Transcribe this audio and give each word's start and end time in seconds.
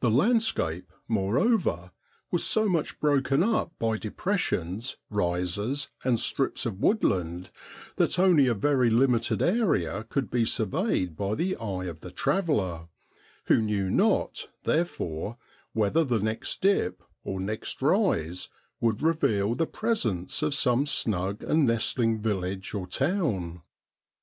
The 0.00 0.08
landscape, 0.10 0.90
moreover, 1.08 1.90
was 2.30 2.42
so 2.42 2.70
much 2.70 2.98
broken 3.00 3.42
up 3.42 3.70
by 3.78 3.98
depressions, 3.98 4.96
rises, 5.10 5.90
and 6.02 6.18
strips 6.18 6.64
of 6.64 6.78
woodland, 6.80 7.50
that 7.96 8.18
only 8.18 8.46
a 8.46 8.54
very 8.54 8.88
limited 8.88 9.42
area 9.42 10.04
could 10.08 10.30
be 10.30 10.46
surveyed 10.46 11.16
by 11.18 11.34
the 11.34 11.54
eye 11.58 11.84
of 11.84 12.00
the 12.00 12.10
traveller, 12.10 12.88
who 13.44 13.60
knew 13.60 13.90
not, 13.90 14.48
therefore, 14.64 15.36
whether 15.74 16.02
the 16.02 16.20
next 16.20 16.62
dip 16.62 17.02
or 17.22 17.38
next 17.38 17.82
rise 17.82 18.48
would 18.80 19.02
reveal 19.02 19.54
the 19.54 19.66
presence 19.66 20.40
of 20.40 20.54
some 20.54 20.86
snug 20.86 21.42
and 21.42 21.66
nestling 21.66 22.22
village 22.22 22.72
or 22.72 22.86
town. 22.86 23.60